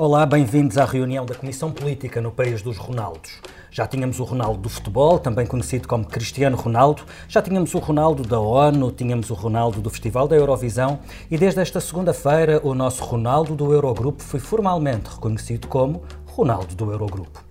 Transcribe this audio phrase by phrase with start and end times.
[0.00, 3.32] Olá, bem-vindos à reunião da Comissão Política no País dos Ronaldos.
[3.68, 8.22] Já tínhamos o Ronaldo do futebol, também conhecido como Cristiano Ronaldo, já tínhamos o Ronaldo
[8.22, 13.02] da ONU, tínhamos o Ronaldo do Festival da Eurovisão e desde esta segunda-feira o nosso
[13.02, 17.42] Ronaldo do Eurogrupo foi formalmente reconhecido como Ronaldo do Eurogrupo.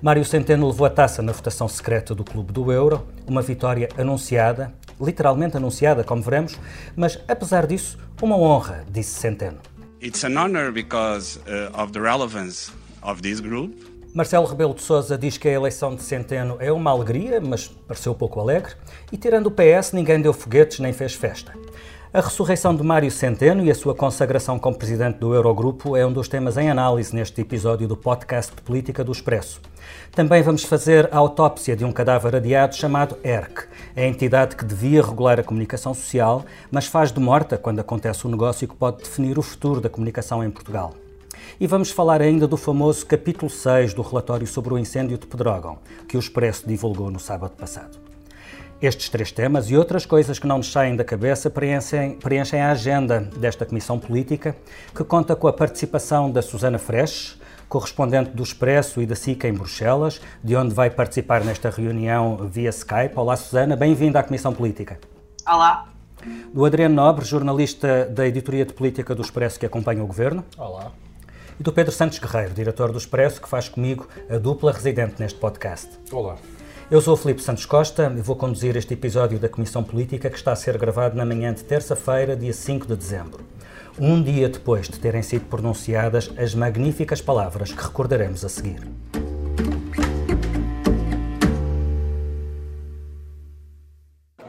[0.00, 4.72] Mário Centeno levou a taça na votação secreta do Clube do Euro, uma vitória anunciada,
[5.00, 6.56] literalmente anunciada, como veremos,
[6.94, 9.58] mas apesar disso, uma honra, disse Centeno.
[10.06, 12.70] It's an honor because uh, of the relevance
[13.02, 13.74] of this group.
[14.14, 18.14] Marcelo Rebelo de Sousa diz que a eleição de Centeno é uma alegria, mas pareceu
[18.14, 18.74] pouco alegre,
[19.10, 21.52] e tirando o PS, ninguém deu foguetes nem fez festa.
[22.16, 26.10] A ressurreição de Mário Centeno e a sua consagração como presidente do Eurogrupo é um
[26.10, 29.60] dos temas em análise neste episódio do podcast de política do Expresso.
[30.12, 35.02] Também vamos fazer a autópsia de um cadáver adiado chamado ERC, a entidade que devia
[35.02, 39.38] regular a comunicação social, mas faz de morta quando acontece um negócio que pode definir
[39.38, 40.94] o futuro da comunicação em Portugal.
[41.60, 45.80] E vamos falar ainda do famoso capítulo 6 do relatório sobre o incêndio de Pedrógão,
[46.08, 48.15] que o Expresso divulgou no sábado passado.
[48.80, 52.72] Estes três temas e outras coisas que não nos saem da cabeça preenchem, preenchem a
[52.72, 54.54] agenda desta Comissão Política,
[54.94, 57.38] que conta com a participação da Susana Fresh,
[57.70, 62.68] correspondente do Expresso e da SICA em Bruxelas, de onde vai participar nesta reunião via
[62.68, 63.12] Skype.
[63.16, 65.00] Olá, Susana, bem-vinda à Comissão Política.
[65.48, 65.88] Olá.
[66.52, 70.44] Do Adriano Nobre, jornalista da Editoria de Política do Expresso que acompanha o Governo.
[70.58, 70.92] Olá.
[71.58, 75.38] E do Pedro Santos Guerreiro, diretor do Expresso, que faz comigo a dupla residente neste
[75.38, 75.88] podcast.
[76.12, 76.36] Olá.
[76.88, 80.36] Eu sou o Filipe Santos Costa e vou conduzir este episódio da Comissão Política que
[80.36, 83.44] está a ser gravado na manhã de terça-feira, dia 5 de dezembro.
[83.98, 88.82] Um dia depois de terem sido pronunciadas as magníficas palavras que recordaremos a seguir.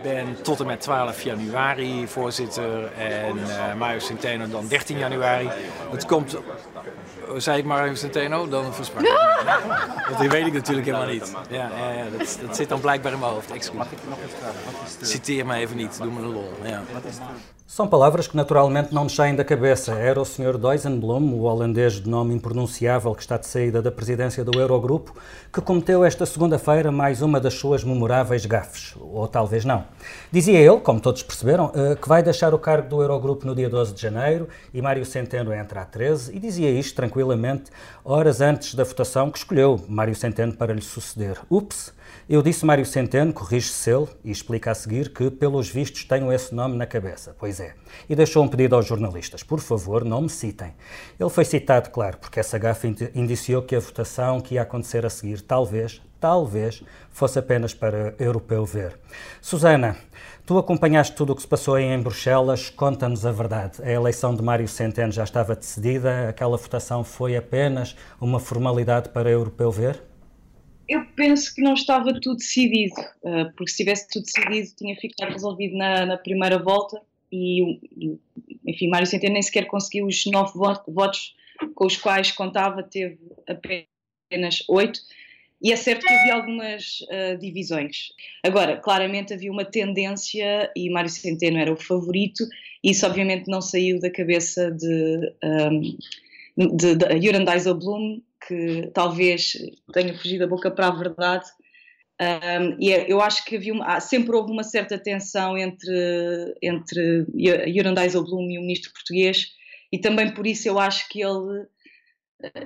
[0.07, 5.49] ben tot en met 12 januari voorzitter en uh, Mario Centeno dan 13 januari.
[5.91, 6.37] Het komt
[7.37, 9.11] zei ik Mario Centeno, dan versprak ik
[10.07, 11.33] Want die weet ik natuurlijk helemaal niet.
[11.49, 13.51] Ja, ja, ja dat, dat, zit dan blijkbaar in mijn hoofd.
[13.51, 13.77] Excuus.
[13.77, 15.07] Mag ik nog eens vragen?
[15.07, 16.51] Citeer me even niet, doe me een lol.
[16.63, 16.81] Ja.
[17.69, 19.91] São palavras que naturalmente não nos saem da cabeça.
[19.91, 20.57] Era o Sr.
[20.57, 25.13] Dijsselbloem, o holandês de nome impronunciável que está de saída da presidência do Eurogrupo,
[25.51, 28.95] que cometeu esta segunda-feira mais uma das suas memoráveis gafes.
[28.97, 29.83] Ou talvez não.
[30.31, 33.69] Dizia ele, como todos perceberam, eh, que vai deixar o cargo do Eurogrupo no dia
[33.69, 37.71] 12 de janeiro e Mário Centeno entra a 13 e dizia isto tranquilamente
[38.05, 41.39] horas antes da votação que escolheu Mário Centeno para lhe suceder.
[41.49, 41.91] Ups!
[42.29, 46.53] Eu disse Mário Centeno, corrige-se ele, e explica a seguir que, pelos vistos, tenho esse
[46.53, 47.35] nome na cabeça.
[47.39, 47.73] Pois é.
[48.07, 50.73] E deixou um pedido aos jornalistas: por favor, não me citem.
[51.19, 55.09] Ele foi citado, claro, porque essa gafa indiciou que a votação que ia acontecer a
[55.09, 58.99] seguir, talvez, talvez, fosse apenas para europeu ver.
[59.41, 59.97] Susana,
[60.47, 63.83] tu acompanhaste tudo o que se passou em Bruxelas, conta-nos a verdade.
[63.83, 69.29] A eleição de Mário Centeno já estava decidida, aquela votação foi apenas uma formalidade para
[69.29, 70.01] europeu ver?
[70.87, 75.33] Eu penso que não estava tudo decidido, eh, porque se tivesse tudo decidido tinha ficado
[75.33, 77.81] resolvido na, na primeira volta e,
[78.65, 80.53] enfim, Mário Centeno nem sequer conseguiu os nove
[80.87, 81.35] votos
[81.75, 85.01] com os quais contava, teve apenas oito.
[85.61, 88.09] E é certo que havia algumas uh, divisões.
[88.43, 92.43] Agora, claramente havia uma tendência, e Mário Centeno era o favorito,
[92.83, 95.97] e isso obviamente não saiu da cabeça de, um,
[96.57, 99.53] ehm, de, de Jurgen Dijsselbloem, que talvez
[99.93, 101.45] tenha fugido a boca para a verdade.
[102.19, 107.25] Um, e é, eu acho que havia uma, sempre houve uma certa tensão entre, entre
[107.35, 109.51] Jurgen Dijsselbloem e o ministro português,
[109.91, 111.65] e também por isso eu acho que ele.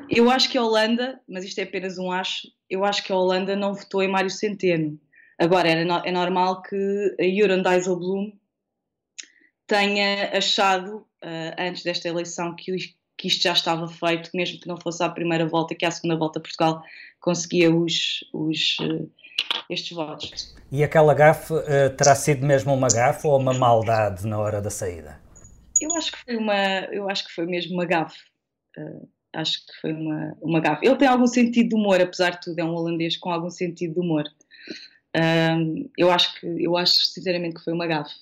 [0.09, 3.15] Eu acho que a Holanda, mas isto é apenas um acho, eu acho que a
[3.15, 4.99] Holanda não votou em Mário Centeno.
[5.39, 8.39] Agora, era, é normal que a Jurgen Dijsselbloem
[9.65, 12.75] tenha achado, uh, antes desta eleição, que,
[13.17, 16.17] que isto já estava feito, mesmo que não fosse à primeira volta, que à segunda
[16.17, 16.83] volta Portugal
[17.21, 19.09] conseguia os, os, uh,
[19.69, 20.53] estes votos.
[20.71, 24.69] E aquela gafe uh, terá sido mesmo uma gafe ou uma maldade na hora da
[24.69, 25.21] saída?
[25.79, 28.19] Eu acho que foi uma, eu acho que foi mesmo uma gafe.
[28.77, 30.85] Uh, acho que foi uma, uma gafe.
[30.85, 33.95] Ele tem algum sentido de humor, apesar de tudo, é um holandês com algum sentido
[33.95, 34.23] de humor.
[35.97, 38.15] eu acho que, eu acho sinceramente que foi uma gafe.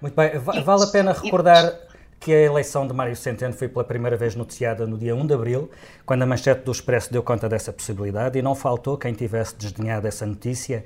[0.00, 1.74] Muito bem, vale a pena recordar
[2.20, 5.34] que a eleição de Mário Centeno foi pela primeira vez noticiada no dia 1 de
[5.34, 5.70] abril,
[6.04, 10.06] quando a manchete do Expresso deu conta dessa possibilidade e não faltou quem tivesse desdenhado
[10.06, 10.84] essa notícia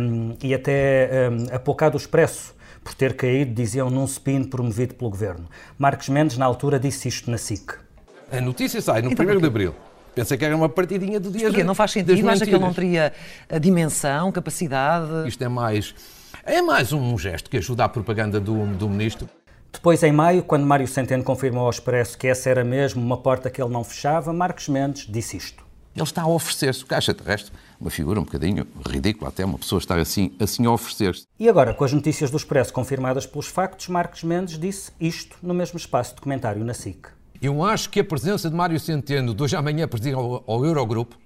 [0.00, 5.10] um, e até um, apocado o Expresso por ter caído, diziam, num spin promovido pelo
[5.10, 5.48] governo.
[5.78, 7.74] Marcos Mendes, na altura, disse isto na SIC.
[8.32, 9.74] A notícia sai no então, 1 de abril.
[10.14, 11.62] Pensei que era uma partidinha do dia Porquê?
[11.62, 12.28] Não faz sentido?
[12.30, 13.12] Acha que ele não teria
[13.46, 15.28] a dimensão, capacidade?
[15.28, 15.94] Isto é mais.
[16.42, 19.28] É mais um gesto que ajuda à propaganda do, do ministro.
[19.70, 23.50] Depois, em maio, quando Mário Centeno confirmou ao Expresso que essa era mesmo uma porta
[23.50, 25.62] que ele não fechava, Marcos Mendes disse isto.
[25.94, 26.84] Ele está a oferecer-se.
[26.84, 30.70] O caixa terrestre, uma figura um bocadinho ridícula, até uma pessoa estar assim, assim a
[30.70, 31.26] oferecer-se.
[31.38, 35.52] E agora, com as notícias do Expresso confirmadas pelos factos, Marcos Mendes disse isto no
[35.52, 37.08] mesmo espaço de comentário na SIC.
[37.42, 40.64] Eu acho que a presença de Mário Centeno, de hoje à manhã, presidir ao, ao
[40.64, 41.18] Eurogrupo,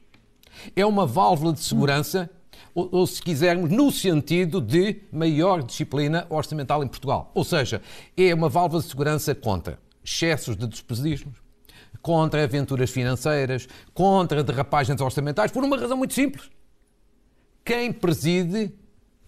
[0.74, 2.30] é uma válvula de segurança,
[2.74, 7.30] ou, ou, se quisermos, no sentido de maior disciplina orçamental em Portugal.
[7.34, 7.82] Ou seja,
[8.16, 11.36] é uma válvula de segurança contra excessos de despesismos,
[12.00, 16.48] contra aventuras financeiras, contra derrapagens orçamentais, por uma razão muito simples.
[17.62, 18.72] Quem preside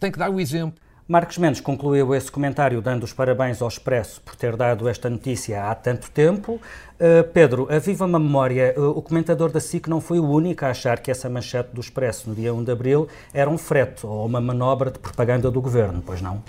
[0.01, 0.81] tem que dar o exemplo.
[1.11, 5.65] Marcos Mendes concluiu esse comentário dando os parabéns ao Expresso por ter dado esta notícia
[5.65, 6.61] há tanto tempo.
[7.01, 11.01] Uh, Pedro, a memória, uh, o comentador da SIC não foi o único a achar
[11.01, 14.39] que essa manchete do Expresso no dia 1 de abril era um frete ou uma
[14.39, 16.43] manobra de propaganda do governo, pois não?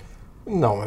[0.46, 0.80] Não,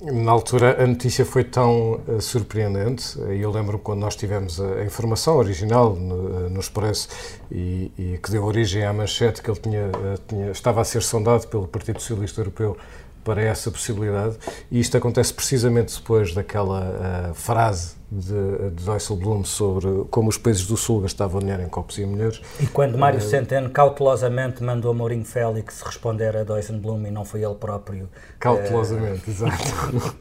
[0.00, 3.18] na altura a notícia foi tão eh, surpreendente.
[3.18, 7.08] Eu lembro quando nós tivemos a informação original no Expresso
[7.50, 9.90] e, e, que deu origem à manchete que ele tinha,
[10.26, 12.78] tinha, estava a ser sondado pelo Partido Socialista Europeu
[13.24, 14.36] para essa possibilidade.
[14.70, 20.66] E isto acontece precisamente depois daquela uh, frase de, de Dijsselbloem sobre como os países
[20.66, 22.40] do Sul gastavam dinheiro em copos e mulheres.
[22.60, 27.24] E quando Mário uh, Centeno cautelosamente mandou a Mourinho Félix responder a Dijsselbloem e não
[27.24, 28.08] foi ele próprio.
[28.38, 29.32] Cautelosamente, uh...
[29.32, 30.14] exato.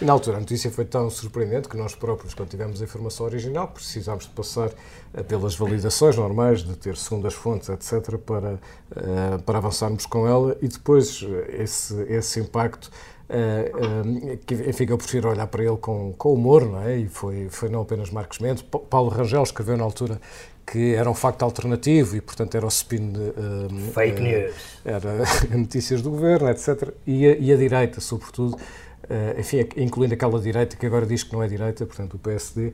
[0.00, 3.68] na altura a notícia foi tão surpreendente que nós próprios, quando tivemos a informação original,
[3.68, 4.70] precisámos de passar
[5.28, 8.58] pelas validações normais, de ter segundas fontes, etc., para,
[9.44, 12.90] para avançarmos com ela e depois esse, esse impacto
[13.28, 16.98] Uh, uh, que, enfim, eu prefiro olhar para ele com, com humor, não é?
[16.98, 18.62] E foi, foi não apenas Marcos Mendes.
[18.62, 20.20] Paulo Rangel escreveu na altura
[20.66, 23.12] que era um facto alternativo e, portanto, era o spin.
[23.16, 24.54] Uh, Fake news.
[24.84, 25.24] Era
[25.56, 26.90] notícias do governo, etc.
[27.06, 28.58] E a, e a direita, sobretudo,
[29.38, 32.72] enfim, incluindo aquela direita que agora diz que não é direita, portanto, o PSD.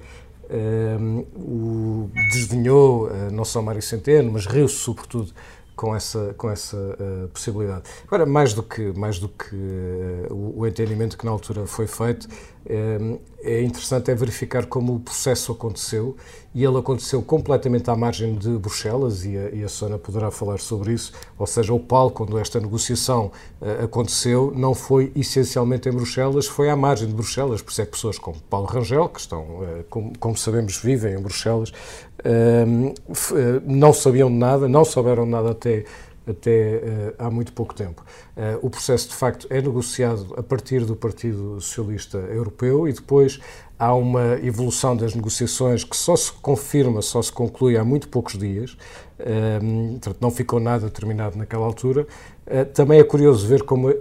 [1.34, 5.32] o desdenhou não só Mário Centeno, mas riu-se sobretudo
[5.80, 7.84] com essa, com essa uh, possibilidade.
[8.06, 11.86] Agora, mais do que, mais do que uh, o, o, entendimento que na altura foi
[11.86, 12.28] feito,
[13.42, 16.16] é interessante é verificar como o processo aconteceu
[16.54, 20.58] e ele aconteceu completamente à margem de Bruxelas e a, e a Sona poderá falar
[20.58, 23.30] sobre isso, ou seja, o palco quando esta negociação
[23.82, 27.92] aconteceu não foi essencialmente em Bruxelas, foi à margem de Bruxelas, por isso é que
[27.92, 29.46] pessoas como Paulo Rangel, que estão,
[29.88, 31.72] como, como sabemos, vivem em Bruxelas,
[33.64, 35.84] não sabiam de nada, não souberam nada até,
[36.26, 38.04] até uh, há muito pouco tempo.
[38.36, 43.40] Uh, o processo, de facto, é negociado a partir do Partido Socialista Europeu e depois
[43.78, 48.36] há uma evolução das negociações que só se confirma, só se conclui há muito poucos
[48.38, 48.76] dias,
[49.62, 52.06] um, portanto, não ficou nada terminado naquela altura.
[52.50, 53.94] Uh, também é curioso ver como uh,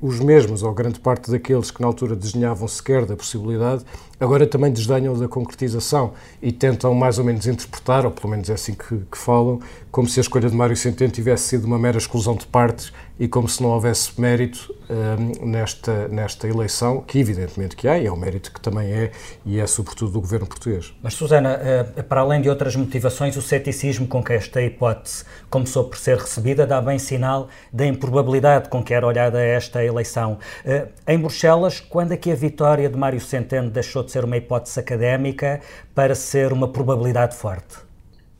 [0.00, 3.84] os mesmos, ou grande parte daqueles que na altura desenhavam sequer da possibilidade,
[4.18, 8.54] agora também desdenham da concretização e tentam mais ou menos interpretar, ou pelo menos é
[8.54, 9.60] assim que, que falam,
[9.90, 12.90] como se a escolha de Mário Centeno tivesse sido uma mera exclusão de partes
[13.20, 18.06] e como se não houvesse mérito um, nesta, nesta eleição, que evidentemente que há, e
[18.06, 19.12] é um mérito que também é,
[19.44, 20.92] e é sobretudo do governo português.
[21.02, 21.60] Mas, Susana,
[22.08, 26.66] para além de outras motivações, o ceticismo com que esta hipótese começou por ser recebida
[26.66, 30.38] dá bem sinal da improbabilidade com que era olhada esta eleição.
[30.64, 34.36] Uh, em Bruxelas, quando é que a vitória de Mário Centeno deixou de ser uma
[34.36, 35.60] hipótese académica
[35.94, 37.76] para ser uma probabilidade forte?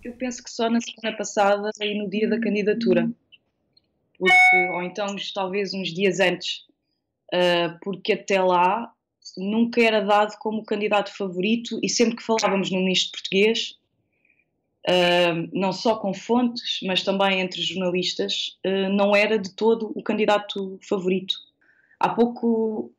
[0.02, 3.08] Eu penso que só na semana passada, aí no dia da candidatura
[4.18, 6.64] porque, ou então talvez uns dias antes,
[7.32, 8.92] uh, porque até lá
[9.36, 13.78] nunca era dado como candidato favorito e sempre que falávamos no ministro português,
[14.88, 20.02] uh, não só com fontes, mas também entre jornalistas, uh, não era de todo o
[20.02, 21.34] candidato favorito.
[22.00, 22.92] Há pouco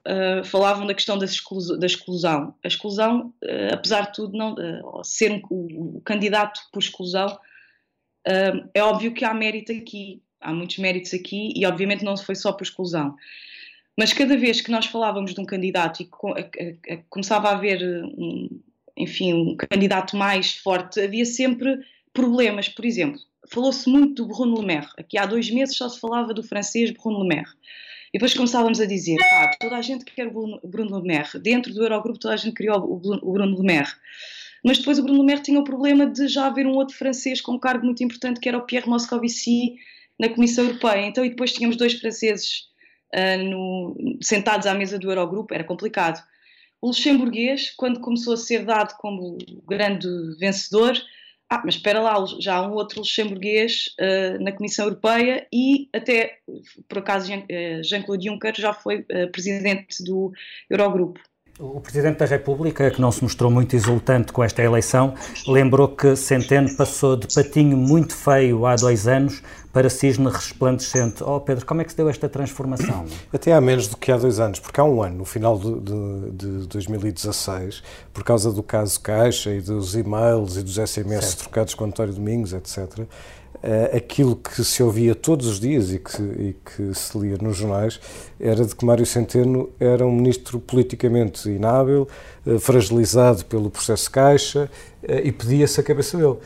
[0.45, 1.77] falavam da questão da, exclusão.
[1.77, 2.55] Da exclusão.
[2.63, 3.33] A exclusão,
[3.71, 4.55] apesar de tudo, não,
[5.03, 7.37] ser um, o, candidato por exclusão,
[8.73, 12.53] é óbvio que há mérito aqui há muitos méritos aqui e, obviamente, não foi só
[12.53, 13.15] por exclusão.
[13.97, 16.09] Mas cada vez que nós falávamos de um candidato e
[17.09, 18.61] começava a haver, um,
[18.97, 21.79] enfim, um candidato mais forte, havia sempre
[22.13, 22.69] problemas.
[22.69, 24.87] Por exemplo, falou-se muito do Bruno Le Maire.
[24.97, 27.49] Aqui há dois meses só se falava do francês Bruno Le Maire.
[28.13, 31.39] E depois começávamos a dizer, ah, toda a gente quer o Bruno Le Maire.
[31.39, 33.91] Dentro do Eurogrupo toda a gente queria o Bruno Le Maire.
[34.63, 37.41] Mas depois o Bruno Le Maire tinha o problema de já haver um outro francês
[37.41, 39.75] com um cargo muito importante que era o Pierre Moscovici,
[40.19, 41.05] na Comissão Europeia.
[41.05, 42.69] Então, e depois tínhamos dois franceses
[43.13, 46.23] uh, no, sentados à mesa do Eurogrupo, era complicado.
[46.82, 50.08] O luxemburguês, quando começou a ser dado como grande
[50.39, 50.96] vencedor,
[51.50, 56.39] ah, mas espera lá, já há um outro luxemburguês uh, na Comissão Europeia e até,
[56.88, 57.32] por acaso,
[57.84, 60.32] Jean-Claude Juncker já foi uh, presidente do
[60.70, 61.20] Eurogrupo.
[61.57, 65.13] O Presidente da República, que não se mostrou muito exultante com esta eleição,
[65.47, 71.24] lembrou que Centeno passou de patinho muito feio há dois anos para cisne resplandecente.
[71.24, 73.05] Oh Pedro, como é que se deu esta transformação?
[73.31, 75.79] Até há menos do que há dois anos, porque há um ano, no final de,
[75.79, 77.81] de, de 2016,
[78.13, 81.39] por causa do caso Caixa e dos e-mails e dos SMS certo.
[81.43, 83.05] trocados com António Domingos, etc.,
[83.95, 88.00] aquilo que se ouvia todos os dias e que, e que, se lia nos jornais
[88.39, 92.07] era de que Mário Centeno era um ministro politicamente inábil,
[92.45, 94.69] uh, fragilizado pelo processo Caixa
[95.03, 96.38] uh, e pedia-se a cabeça dele.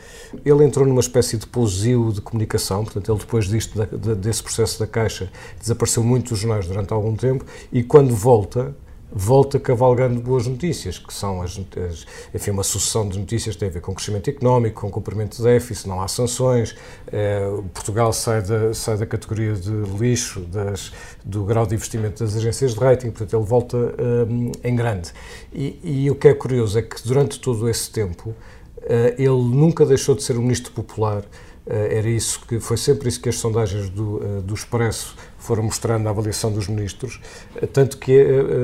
[0.44, 3.84] Ele entrou numa espécie de pousio de comunicação, portanto, ele depois disto,
[4.16, 8.74] desse processo da Caixa, desapareceu muito dos jornais durante algum tempo e quando volta
[9.12, 13.68] volta cavalgando boas notícias, que são as, as, enfim, uma sucessão de notícias que tem
[13.68, 16.76] a ver com crescimento económico, com cumprimento de déficit, não há sanções,
[17.12, 20.92] eh, Portugal sai da, sai da categoria de lixo, das,
[21.24, 25.12] do grau de investimento das agências de rating, portanto ele volta eh, em grande.
[25.52, 28.34] E, e, o que é curioso é que durante todo esse tempo
[28.82, 31.24] eh, ele nunca deixou de ser um ministro popular,
[31.70, 36.02] era isso que foi sempre isso que as sondagens do, eh, do Expresso foram mostrando
[36.02, 37.20] na avaliação dos ministros,
[37.56, 38.20] eh, tanto que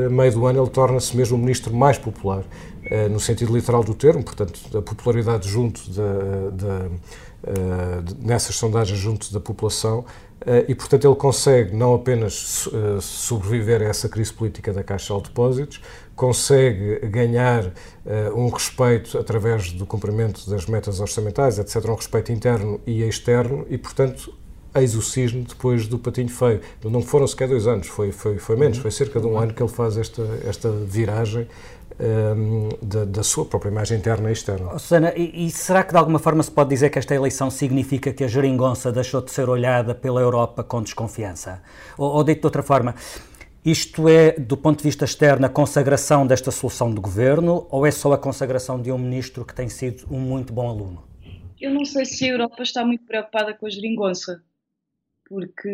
[0.06, 2.44] a meio do ano ele torna-se mesmo o ministro mais popular,
[3.10, 6.90] no sentido literal do termo, portanto, a popularidade junto da, da,
[8.20, 10.04] nessas sondagens junto da população.
[10.68, 12.68] E, portanto, ele consegue não apenas
[13.00, 15.80] sobreviver a essa crise política da Caixa de Depósitos,
[16.16, 17.72] consegue ganhar uh,
[18.34, 23.76] um respeito através do cumprimento das metas orçamentais, etc., um respeito interno e externo, e,
[23.76, 24.32] portanto,
[24.74, 26.60] eis o cisne depois do patinho feio.
[26.82, 29.62] Não foram sequer dois anos, foi, foi, foi menos, foi cerca de um ano que
[29.62, 31.46] ele faz esta, esta viragem
[31.98, 34.78] um, ehm, da, da, sua própria imagem interna e externa.
[34.78, 38.12] Susana, e, e, será que de alguma forma se pode dizer que esta eleição significa
[38.12, 41.62] que a geringonça deixou de ser olhada pela Europa com desconfiança?
[41.96, 42.94] Ou, ou dito de outra forma,
[43.66, 47.90] isto é, do ponto de vista externo, a consagração desta solução de governo ou é
[47.90, 51.02] só a consagração de um ministro que tem sido um muito bom aluno?
[51.60, 54.40] Eu não sei se a Europa está muito preocupada com a geringonça,
[55.28, 55.68] porque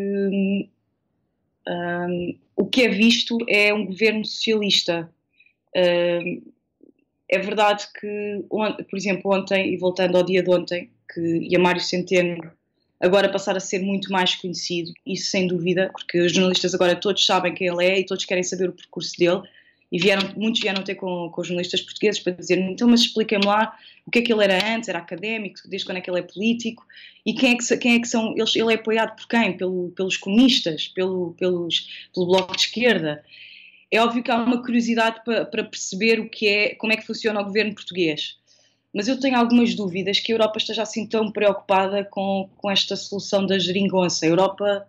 [1.69, 5.13] um, o que é visto é um governo socialista.
[5.77, 6.43] Um,
[7.29, 11.59] é verdade que, por exemplo, ontem, e voltando ao dia de ontem, que e a
[11.59, 12.53] Mário Centeno
[13.03, 17.27] agora passar a ser muito mais conhecido, isso sem dúvida, porque os jornalistas agora todos
[17.27, 19.43] sabem quem ele é e todos querem saber o percurso dele.
[19.91, 23.45] E vieram, muitos vieram ter com, com os jornalistas portugueses para dizer então, mas expliquem-me
[23.45, 26.21] lá o que é que ele era antes, era académico, desde quando é que ele
[26.21, 26.87] é político,
[27.27, 29.55] e quem é que, quem é que são, eles, ele é apoiado por quem?
[29.57, 33.23] Pelo, pelos comunistas, pelo, pelos, pelo Bloco de Esquerda.
[33.91, 37.07] É óbvio que há uma curiosidade para, para perceber o que é, como é que
[37.07, 38.41] funciona o governo português
[38.93, 42.95] mas eu tenho algumas dúvidas que a Europa esteja assim tão preocupada com, com esta
[42.95, 44.27] solução da geringonça.
[44.27, 44.87] A Europa,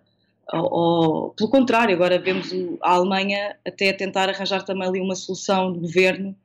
[0.51, 4.99] ou, ou, pelo contrário, agora vemos o, a Alemanha até a tentar arranjar também ali
[4.99, 6.35] uma solução de governo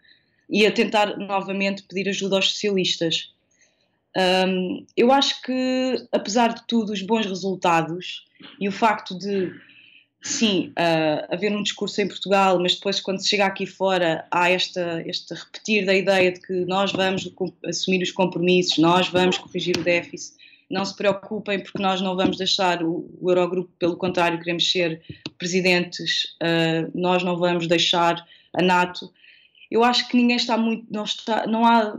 [0.48, 3.32] e a tentar novamente pedir ajuda aos socialistas.
[4.16, 8.24] Um, eu acho que, apesar de tudo, os bons resultados
[8.58, 9.52] e o facto de
[10.20, 14.50] sim, uh, haver um discurso em Portugal, mas depois quando se chega aqui fora há
[14.50, 17.30] esta, este repetir da ideia de que nós vamos
[17.64, 20.36] assumir os compromissos, nós vamos corrigir o déficit,
[20.70, 25.00] não se preocupem porque nós não vamos deixar o, o Eurogrupo, pelo contrário, queremos ser
[25.38, 29.10] presidentes, uh, nós não vamos deixar a NATO.
[29.70, 31.96] Eu acho que ninguém está muito, não, está, não há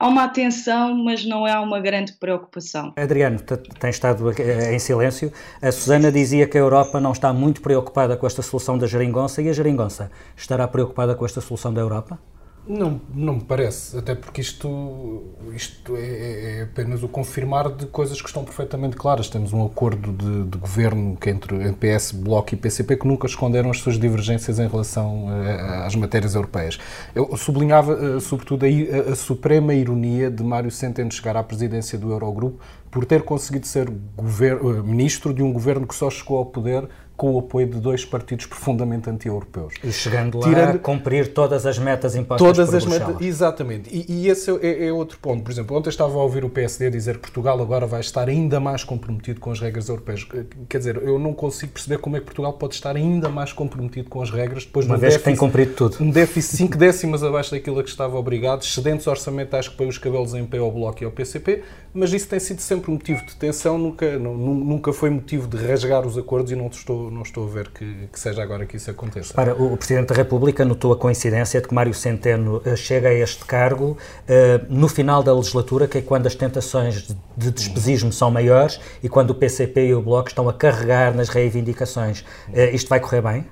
[0.00, 2.92] há uma atenção, mas não há uma grande preocupação.
[2.96, 4.32] Adriano, tem estado
[4.72, 5.30] em silêncio.
[5.60, 9.42] A Susana dizia que a Europa não está muito preocupada com esta solução da geringonça
[9.42, 12.18] e a geringonça estará preocupada com esta solução da Europa?
[12.66, 15.24] Não, não me parece, até porque isto,
[15.54, 19.28] isto é, é, apenas o confirmar de coisas que estão perfeitamente claras.
[19.28, 23.26] Temos um acordo de, de governo que entre, entre PS, Bloco e PCP que nunca
[23.26, 26.78] esconderam as suas divergências em relação a, às matérias europeias.
[27.14, 32.12] Eu sublinhava, eh, sobretudo, a, a suprema ironia de Mário Centeno chegar à presidência do
[32.12, 36.88] Eurogrupo por ter conseguido ser eh, ministro de um governo que só chegou ao poder
[37.20, 39.74] com o apoio de dois partidos profundamente anti-europeus.
[39.84, 43.08] E chegando lá Tirando, a cumprir todas as metas impostas todas por as Bruxelas.
[43.08, 43.90] metas, Exatamente.
[43.94, 45.42] E, e esse é, é, outro ponto.
[45.42, 48.58] Por exemplo, ontem estava a ouvir o PSD dizer que Portugal agora vai estar ainda
[48.58, 50.26] mais comprometido com as regras europeias.
[50.66, 54.08] Quer dizer, eu não consigo perceber como é que Portugal pode estar ainda mais comprometido
[54.08, 55.96] com as regras depois de um vez déficit, que tem cumprido tudo.
[56.00, 59.98] Um déficit 5 décimas abaixo daquilo a que estava obrigado, excedentes orçamentais que põe os
[59.98, 63.34] cabelos em pé ao Bloco e ao PCP, mas isso tem sido sempre motivo de
[63.36, 67.46] tensão, nunca, não, nunca foi motivo de rasgar os acordos e não estou não estou
[67.46, 69.34] a ver que, que seja agora que isso aconteça.
[69.34, 73.14] Para, o Presidente da República notou a coincidência de que Mário Centeno uh, chega a
[73.14, 78.12] este cargo uh, no final da legislatura, que é quando as tentações de, de despesismo
[78.12, 82.20] são maiores e quando o PCP e o Bloco estão a carregar nas reivindicações.
[82.48, 83.44] Uh, isto vai correr bem?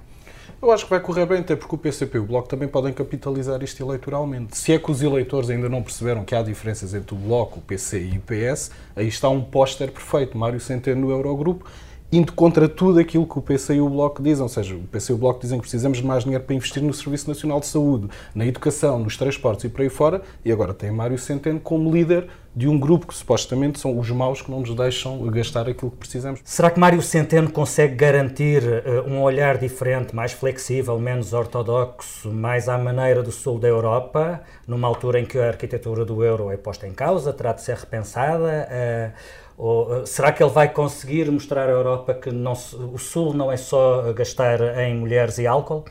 [0.61, 2.93] Eu acho que vai correr bem, até porque o PCP e o Bloco também podem
[2.93, 4.57] capitalizar isto eleitoralmente.
[4.57, 7.63] Se é que os eleitores ainda não perceberam que há diferenças entre o Bloco, o
[7.63, 10.37] PC e o PS, aí está um póster perfeito.
[10.37, 11.65] Mário Centeno no Eurogrupo
[12.11, 14.43] indo contra tudo aquilo que o PC e o Bloco dizem.
[14.43, 16.83] Ou seja, o PC e o Bloco dizem que precisamos de mais dinheiro para investir
[16.83, 20.73] no Serviço Nacional de Saúde, na educação, nos transportes e por aí fora, e agora
[20.73, 24.61] tem Mário Centeno como líder de um grupo que supostamente são os maus que não
[24.61, 26.41] nos deixam gastar aquilo que precisamos.
[26.43, 32.69] Será que Mário Centeno consegue garantir uh, um olhar diferente, mais flexível, menos ortodoxo, mais
[32.69, 36.57] à maneira do sul da Europa, numa altura em que a arquitetura do euro é
[36.57, 38.69] posta em causa, terá de ser repensada?
[38.69, 43.35] Uh, ou, eh, será que ele vai conseguir mostrar à Europa que não, o Sul
[43.35, 45.85] não é só gastar em mulheres e álcool?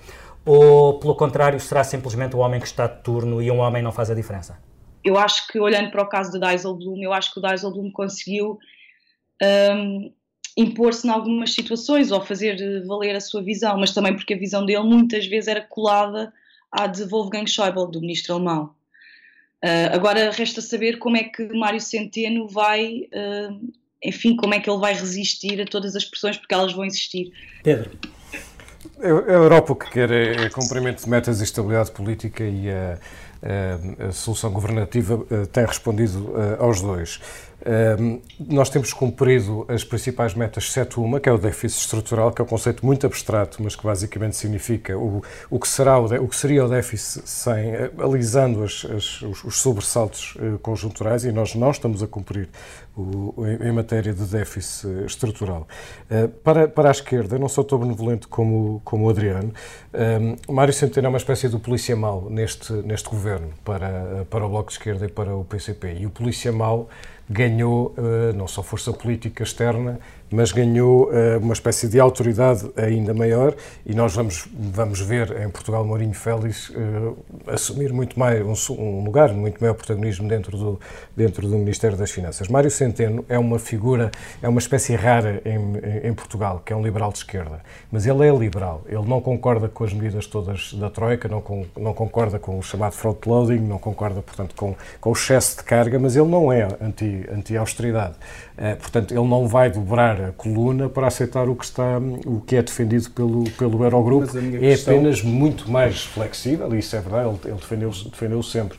[0.45, 3.91] Ou, pelo contrário, será simplesmente o homem que está de turno e um homem não
[3.91, 4.57] faz a diferença?
[5.03, 8.57] Eu acho que, olhando para o caso de Dijsselbloem, eu acho que o Dijsselbloem conseguiu
[9.43, 10.13] um,
[10.57, 14.65] impor-se em algumas situações ou fazer valer a sua visão, mas também porque a visão
[14.65, 16.31] dele muitas vezes era colada
[16.71, 18.76] à de Wolfgang Schäuble, do ministro alemão.
[19.63, 23.71] Uh, agora resta saber como é que Mário Centeno vai, uh,
[24.03, 27.31] enfim, como é que ele vai resistir a todas as pressões, porque elas vão existir.
[27.63, 27.91] Pedro.
[29.01, 32.99] A Europa o que quer é, é cumprimento de metas de estabilidade política e a,
[33.43, 37.19] a, a solução governativa eh, tem respondido aos dois.
[37.65, 42.39] Um, nós temos cumprido as principais metas, exceto uma, que é o déficit estrutural, que
[42.41, 46.27] é um conceito muito abstrato, mas que basicamente significa o, o, que, será o, o
[46.27, 51.31] que seria o déficit sem, eh, alisando as, as, os, os, sobressaltos uh, conjunturais, e
[51.31, 52.47] nós não estamos a cumprir
[52.95, 55.67] o, em, em, matéria de déficit estrutural.
[56.11, 59.51] Uh, para, para a esquerda, não sou tão benevolente como, como o Adriano,
[60.47, 64.49] um, Mário Centeno é uma espécie do polícia mau neste, neste governo, para, para o
[64.49, 66.87] Bloco de Esquerda e para o PCP, e o polícia mau
[67.29, 73.13] ganhou uh, não só força política externa, mas ganhou uh, uma espécie de autoridade ainda
[73.13, 73.55] maior
[73.85, 77.17] e nós vamos, vamos ver em Portugal Mourinho Félix uh,
[77.47, 80.79] assumir muito mais um, um, lugar, muito maior protagonismo dentro do,
[81.15, 82.47] dentro do Ministério das Finanças.
[82.47, 84.11] Mário Centeno é uma figura,
[84.41, 87.61] é uma espécie rara em, em, Portugal, que é um liberal de esquerda,
[87.91, 91.65] mas ele é liberal, ele não concorda com as medidas todas da Troika, não, com,
[91.77, 95.97] não concorda com o chamado front-loading, não concorda, portanto, com, com o excesso de carga,
[95.99, 96.67] mas ele não é
[97.31, 98.15] anti-austeridade.
[98.15, 98.46] Anti
[98.79, 102.61] portanto, ele não vai dobrar a coluna para aceitar o que está, o que é
[102.61, 104.37] defendido pelo, pelo Eurogrupo.
[104.37, 104.95] É questão...
[104.95, 108.77] apenas muito mais flexível, e isso é verdade, ele, ele defendeu, defendeu sempre.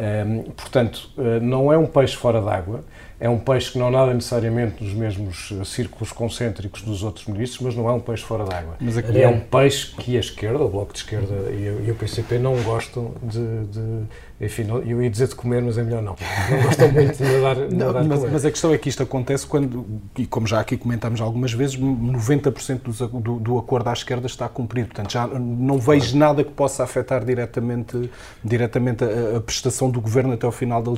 [0.00, 2.82] Um, portanto, uh, não é um peixe fora d'água,
[3.20, 7.60] é um peixe que não nada necessariamente nos mesmos eh, círculos concêntricos dos outros ministros,
[7.60, 8.76] mas não é um peixe fora d'água.
[8.96, 9.20] Aqui...
[9.20, 12.56] é um peixe que a esquerda, o Bloco de Esquerda e, e o PCP não
[12.62, 14.06] gostam de, de
[14.40, 16.16] enfim, eu ia dizer de comer, mas é melhor não.
[16.50, 19.46] Não gostam muito de nadar, não, nadar mas, mas, a questão é que isto acontece
[19.46, 19.84] quando,
[20.16, 24.48] e como já aqui comentámos algumas vezes, 90% do, do, do, acordo à esquerda está
[24.48, 24.88] cumprido.
[24.88, 28.10] Portanto, já não vejo nada que possa afetar diretamente,
[28.42, 30.90] diretamente a, a prestação do governo até ao final da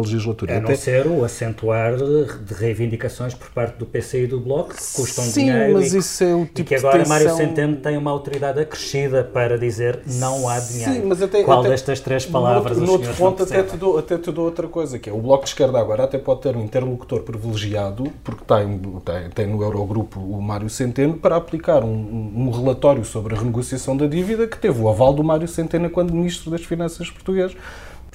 [0.00, 0.56] legislatura.
[0.56, 4.82] A não ser o acentuar de reivindicações por parte do PC e do Bloco, que
[4.94, 5.74] custam Sim, dinheiro.
[5.74, 9.22] mas e, isso é o tipo e que agora Mário Centeno tem uma autoridade acrescida
[9.22, 10.92] para dizer não há dinheiro.
[10.92, 12.63] Sim, mas até, Qual até, destas três palavras?
[12.64, 15.18] Palavras no outro ponto até te, dou, até te dou outra coisa, que é o
[15.18, 19.62] Bloco de Esquerda agora até pode ter um interlocutor privilegiado, porque tem, tem, tem no
[19.62, 24.58] Eurogrupo o Mário Centeno, para aplicar um, um, relatório sobre a renegociação da dívida que
[24.58, 27.54] teve o aval do Mário Centeno quando Ministro das Finanças português.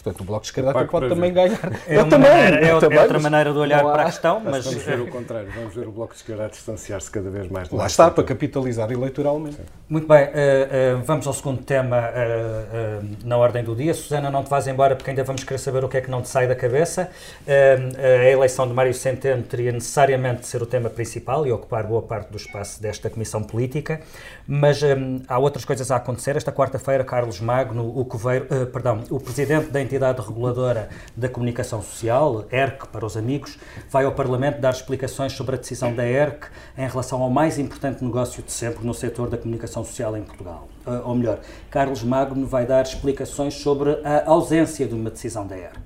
[0.01, 1.59] Portanto, o Bloco de Esquerda até pode também ganhar.
[1.85, 4.65] É, uma também, maneira, é, também, é outra maneira de olhar para a questão, mas...
[4.65, 7.69] Vamos ver o contrário, vamos ver o Bloco de Esquerda a distanciar-se cada vez mais.
[7.69, 9.57] Lá está, para capitalizar eleitoralmente.
[9.89, 13.93] Muito bem, uh, uh, vamos ao segundo tema uh, na ordem do dia.
[13.93, 16.21] Susana, não te vais embora porque ainda vamos querer saber o que é que não
[16.21, 17.09] te sai da cabeça.
[17.47, 22.01] a eleição de Mário Centeno teria necessariamente de ser o tema principal e ocupar boa
[22.01, 23.99] parte do espaço desta comissão política,
[24.47, 26.35] mas um, há outras coisas a acontecer.
[26.35, 32.45] Esta quarta-feira, Carlos Magno, o, coveiro, perdão, o presidente da entidade reguladora da comunicação social,
[32.51, 33.57] ERC para os amigos,
[33.89, 36.47] vai ao Parlamento dar explicações sobre a decisão da ERC
[36.77, 40.67] em relação ao mais importante negócio de sempre no setor da comunicação social em Portugal.
[40.85, 45.57] Uh, ou melhor, Carlos Magno vai dar explicações sobre a ausência de uma decisão da
[45.57, 45.77] ERC.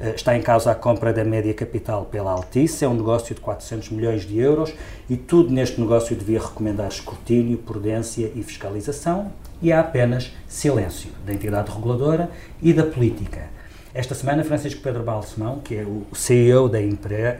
[0.00, 3.40] Uh, está em causa a compra da média capital pela Altice, é um negócio de
[3.40, 4.72] 400 milhões de euros
[5.08, 11.32] e tudo neste negócio devia recomendar escrutínio, prudência e fiscalização, e há apenas silêncio da
[11.32, 13.56] entidade reguladora e da política.
[13.96, 16.78] Esta semana, Francisco Pedro Balsemão, que é o CEO da,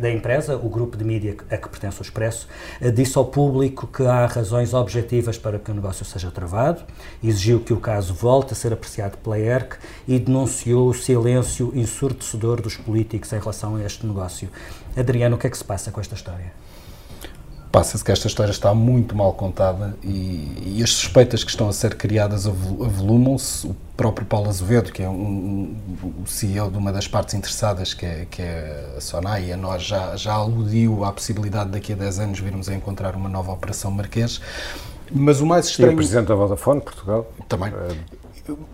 [0.00, 2.48] da empresa, o grupo de mídia a que pertence o Expresso,
[2.81, 6.83] eh, disse ao público que há razões objetivas para que o negócio seja travado,
[7.22, 9.76] exigiu que o caso volte a ser apreciado pela ERC
[10.09, 14.48] e denunciou o silêncio ensurdecedor dos políticos em relação a este negócio.
[14.96, 16.55] Adriano, o que é que se passa com esta história?
[17.76, 21.74] Passa-se que esta história está muito mal contada e, e as suspeitas que estão a
[21.74, 23.66] ser criadas avolumam-se.
[23.66, 25.76] O próprio Paulo Azevedo, que é um,
[26.24, 29.82] o CEO de uma das partes interessadas, que é, que é a Sonai, a nós
[29.82, 33.90] já, já aludiu à possibilidade daqui a 10 anos virmos a encontrar uma nova Operação
[33.90, 34.40] Marquês.
[35.12, 35.92] Mas o mais estranho.
[35.92, 37.30] E o Presidente da Vodafone, Portugal.
[37.46, 37.74] Também.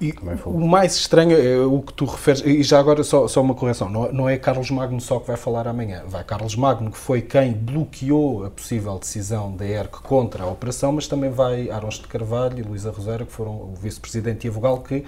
[0.00, 3.54] E o mais estranho é o que tu referes, e já agora só, só uma
[3.54, 6.98] correção, não, não é Carlos Magno só que vai falar amanhã, vai Carlos Magno, que
[6.98, 11.94] foi quem bloqueou a possível decisão da ERC contra a operação, mas também vai Arons
[11.94, 15.04] de Carvalho e Luísa Rosário, que foram o vice-presidente e a vogal, que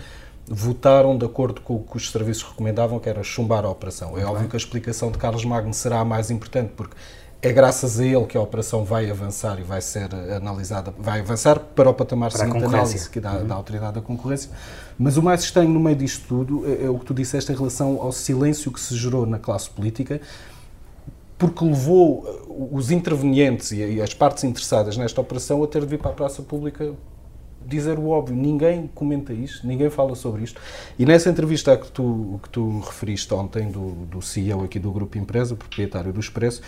[0.46, 4.10] votaram de acordo com o que os serviços recomendavam, que era chumbar a operação.
[4.10, 4.50] É Muito é óbvio bem.
[4.50, 6.94] que a explicação de Carlos Magno será a mais importante, porque
[7.48, 11.58] é graças a ele que a operação vai avançar e vai ser analisada, vai avançar
[11.58, 13.46] para o patamar para seguinte análise que dá, uhum.
[13.46, 14.50] da Autoridade da Concorrência.
[14.98, 17.54] Mas o mais estranho no meio disto tudo é, é o que tu disseste em
[17.54, 20.20] relação ao silêncio que se gerou na classe política,
[21.36, 25.98] porque levou uh, os intervenientes e as partes interessadas nesta operação a ter de vir
[25.98, 26.94] para a praça pública
[27.66, 30.60] dizer o óbvio, ninguém comenta isto, ninguém fala sobre isto.
[30.98, 35.16] E nessa entrevista que tu, que tu referiste ontem, do, do CEO aqui do Grupo
[35.18, 36.62] Empresa, proprietário do Expresso,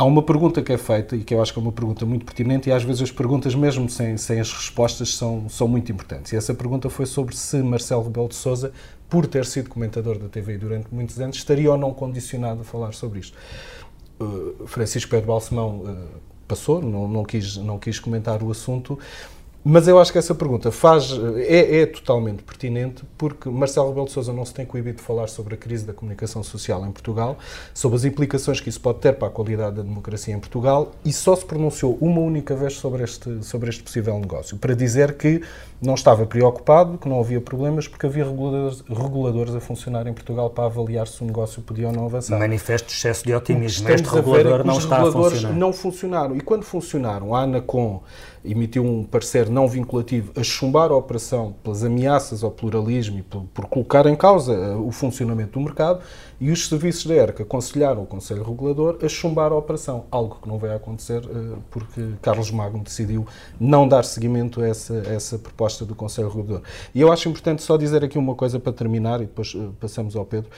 [0.00, 2.24] há uma pergunta que é feita e que eu acho que é uma pergunta muito
[2.24, 6.32] pertinente e às vezes as perguntas, mesmo sem, sem as respostas, são, são muito importantes.
[6.32, 8.72] E essa pergunta foi sobre se Marcelo Rebelo de Sousa,
[9.10, 12.94] por ter sido comentador da TVI durante muitos anos, estaria ou não condicionado a falar
[12.94, 13.36] sobre isto.
[14.18, 15.96] Uh, Francisco Pedro Balsemão uh,
[16.48, 18.98] passou, não, não, quis, não quis comentar o assunto,
[19.62, 24.12] mas eu acho que essa pergunta faz, é, é, totalmente pertinente porque Marcelo Rebelo de
[24.12, 27.38] Sousa não se tem coibido de falar sobre a crise da comunicação social em Portugal,
[27.74, 31.12] sobre as implicações que isso pode ter para a qualidade da democracia em Portugal e
[31.12, 35.42] só se pronunciou uma única vez sobre este, sobre este possível negócio, para dizer que
[35.80, 40.50] não estava preocupado, que não havia problemas, porque havia reguladores, reguladores a funcionar em Portugal
[40.50, 42.38] para avaliar se o negócio podia ou não avançar.
[42.38, 43.88] Manifesto excesso de otimismo.
[43.88, 45.54] Este regulador não está a funcionar.
[45.54, 46.36] não funcionaram.
[46.36, 48.02] E quando funcionaram, a ANACOM
[48.44, 53.42] emitiu um parecer não vinculativo a chumbar a operação pelas ameaças ao pluralismo e por,
[53.54, 56.00] por colocar em causa eh, o funcionamento do mercado,
[56.40, 60.48] e os serviços da ERC aconselharam o Conselho Regulador a chumbar a operação, algo que
[60.48, 63.26] não vai acontecer eh, porque Carlos Magno decidiu
[63.58, 66.62] não dar seguimento a essa, a essa proposta do Conselho Regulador.
[66.94, 70.16] E eu acho importante só dizer aqui uma coisa para terminar e depois eh, passamos
[70.16, 70.50] ao Pedro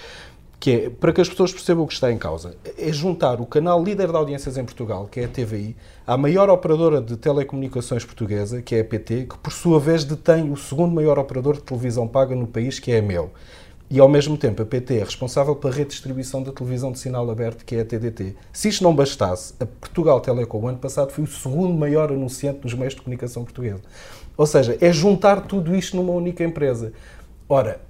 [0.62, 3.46] que é, para que as pessoas percebam o que está em causa, é juntar o
[3.46, 5.74] canal líder de audiências em Portugal, que é a TVI,
[6.06, 10.52] à maior operadora de telecomunicações portuguesa, que é a PT, que por sua vez detém
[10.52, 13.32] o segundo maior operador de televisão paga no país, que é a MEL.
[13.90, 17.64] E ao mesmo tempo a PT é responsável pela redistribuição da televisão de sinal aberto,
[17.64, 18.36] que é a TDT.
[18.52, 22.60] Se isto não bastasse, a Portugal Telecom, o ano passado, foi o segundo maior anunciante
[22.62, 23.82] nos meios de comunicação portuguesa.
[24.36, 26.92] Ou seja, é juntar tudo isto numa única empresa.
[27.48, 27.80] Ora,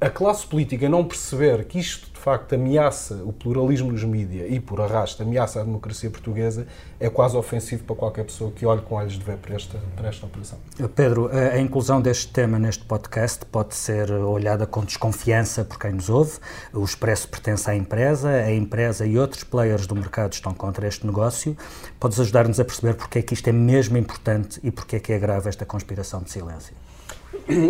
[0.00, 4.60] a classe política não perceber que isto de facto ameaça o pluralismo nos mídias e,
[4.60, 6.66] por arrasto, ameaça a democracia portuguesa,
[7.00, 10.08] é quase ofensivo para qualquer pessoa que olhe com olhos de ver para esta, para
[10.08, 10.58] esta operação.
[10.94, 16.08] Pedro, a inclusão deste tema neste podcast pode ser olhada com desconfiança por quem nos
[16.08, 16.38] ouve.
[16.72, 21.06] O Expresso pertence à empresa, a empresa e outros players do mercado estão contra este
[21.06, 21.56] negócio.
[21.98, 25.12] Podes ajudar-nos a perceber porque é que isto é mesmo importante e porque é que
[25.12, 26.74] é grave esta conspiração de silêncio?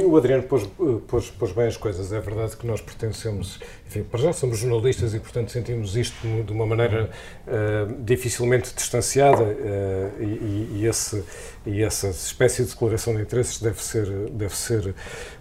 [0.06, 0.64] O Adriano pôs,
[1.08, 2.12] pôs, pôs, bem as coisas.
[2.12, 6.52] É verdade que nós pertencemos, enfim, para já somos jornalistas e, portanto, sentimos isto de
[6.52, 7.08] uma maneira
[7.46, 11.24] uh, dificilmente distanciada uh, e, e, esse,
[11.64, 14.94] e essa espécie de declaração de interesses deve ser, deve ser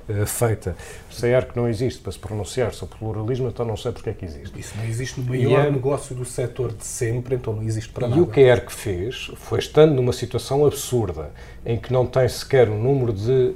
[0.07, 0.77] uh, feita.
[1.11, 4.13] Se a que não existe para se pronunciar sobre pluralismo, então não sei porque é
[4.13, 4.57] que existe.
[4.57, 8.07] Isso não existe no maior é, negócio do setor de sempre, então não existe para
[8.07, 8.21] e nada.
[8.21, 11.31] E o que a ERC fez foi, estando numa situação absurda,
[11.65, 13.53] em que não tem sequer um número de,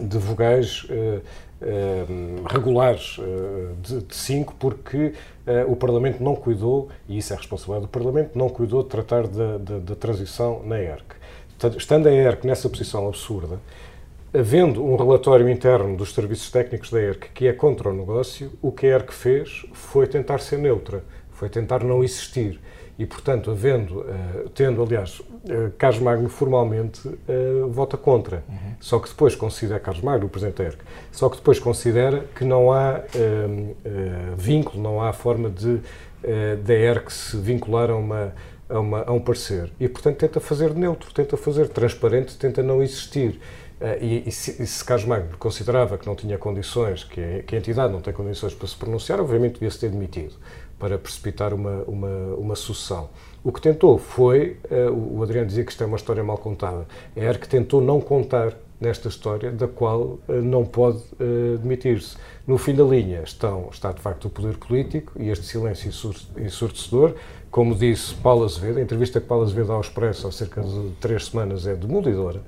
[0.00, 0.86] de vogais
[1.62, 5.14] uh, regulares uh, de 5, porque
[5.66, 9.96] o Parlamento não cuidou, e isso é responsabilidade do Parlamento, não cuidou de tratar da
[9.96, 11.16] transição na ERC.
[11.76, 13.58] Estando a ERC nessa posição absurda,
[14.32, 18.70] havendo um relatório interno dos serviços técnicos da ERC que é contra o negócio, o
[18.70, 22.60] que a ERC fez foi tentar ser neutra, foi tentar não existir.
[22.98, 28.44] E, portanto, havendo, uh, tendo, aliás, uh, Carlos Magno formalmente uh, vota contra.
[28.48, 28.74] Uhum.
[28.80, 30.78] Só que depois considera, Carlos Magno, o Presidente da ERC,
[31.10, 33.00] só que depois considera que não há
[34.36, 35.80] vínculo, não há forma de
[36.62, 38.32] da ERC se vincular a uma,
[38.68, 39.72] a, uma, a um parecer.
[39.78, 43.40] E, portanto, tenta fazer neutro, tenta fazer transparente, tenta não existir.
[43.80, 47.42] Uh, e, e, se, e se Carlos Magno considerava que não tinha condições, que a,
[47.42, 50.34] que a entidade não tem condições para se pronunciar, obviamente devia-se ter demitido
[50.82, 53.08] para precipitar uma, uma, uma sucessão.
[53.44, 56.88] O que tentou foi, uh, o Adriano dizia que isto é uma história mal contada,
[57.14, 60.98] é que tentou não contar nesta história da qual não pode
[61.60, 62.16] demitir-se.
[62.44, 65.88] No fim da linha estão, está de facto o poder político e este silêncio
[66.36, 67.14] ensurdecedor.
[67.48, 71.26] Como disse Paulo Azevedo, a entrevista que Paulo Azevedo ao Expresso há cerca de três
[71.26, 72.40] semanas é demolidora.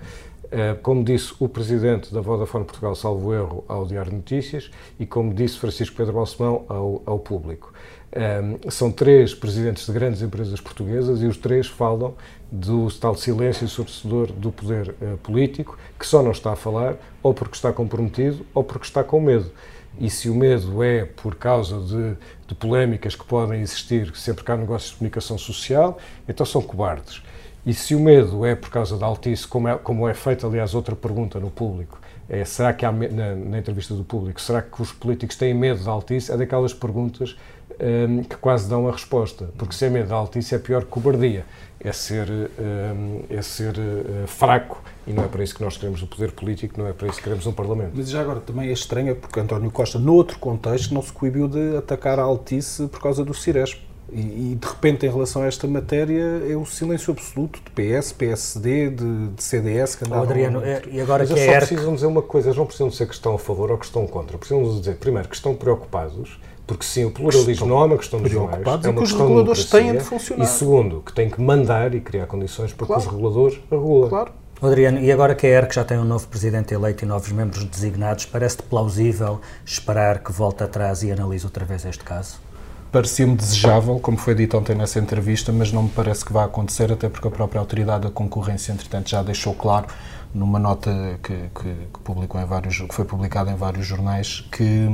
[0.57, 5.05] Eh, como disse o presidente da Vodafone Portugal, salvo erro, ao Diário de Notícias, e
[5.05, 7.75] como disse Francisco Pedro Balsemão ao, ao público.
[8.15, 12.15] Um, ehm, são três presidentes de grandes empresas portuguesas e os três falam
[12.53, 17.35] do tal silêncio ensurdecedor do poder uh, político, que só não está a falar ou
[17.35, 19.51] porque está comprometido ou porque está com medo.
[19.99, 24.53] E se o medo é por causa de, de polémicas que podem existir sempre que
[24.53, 27.21] há negócios de comunicação social, então são cobardes.
[27.67, 30.75] E se o medo é por causa da altice, como é, como é feita, aliás,
[30.75, 31.99] outra pergunta no público,
[32.29, 35.83] é será que há, na, na, entrevista do público, será que os políticos têm medo
[35.83, 36.31] da altice?
[36.31, 37.37] É daquelas perguntas
[37.81, 39.51] um, que quase dão a resposta.
[39.57, 41.45] Porque se é medo da altice é pior que cobardia.
[41.81, 46.03] É ser, um, é ser uh, fraco e não é para isso que nós queremos
[46.03, 47.93] o poder político, não é para isso que queremos um Parlamento.
[47.95, 51.77] Mas já agora também é estranho porque António Costa, noutro contexto, não se coibiu de
[51.77, 53.83] atacar a Altice por causa do Ciresp.
[54.15, 58.13] E, e, de repente, em relação a esta matéria, é o silêncio absoluto de PS,
[58.13, 60.25] PSD, de, de CDS que andavam...
[60.25, 62.57] Oh, Adriano, é, e agora Mas que eles é só precisam dizer uma coisa, eles
[62.57, 65.35] não precisam dizer que estão a favor ou que estão contra, precisam dizer, primeiro, que
[65.35, 69.03] estão preocupados, porque sim, o pluralismo não é uma questão de jornais, é uma que
[69.03, 70.45] os reguladores têm de funcionar.
[70.45, 73.03] E segundo, que têm que mandar e criar condições para claro.
[73.03, 74.09] que os reguladores regulem.
[74.09, 74.33] Claro.
[74.63, 77.65] Adriano, e agora que a ERC já tem um novo presidente eleito e novos membros
[77.65, 82.39] designados, parece-te plausível esperar que volte atrás e analise outra vez este caso?
[82.95, 86.93] Parecia-me desejável, como foi dito ontem nessa entrevista, mas não me parece que vá acontecer,
[86.93, 89.89] até porque a própria Autoridade da Concorrência, entretanto, já deixou claro
[90.35, 90.91] numa nota
[91.23, 94.89] que, que, que, publicou em vários, que foi publicada em vários jornais, que,